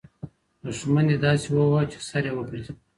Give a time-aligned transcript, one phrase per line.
[0.63, 2.73] دښمن دې داسې ووهه چي سر یې وګرځي.